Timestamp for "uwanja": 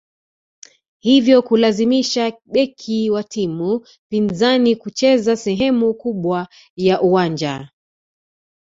7.01-7.69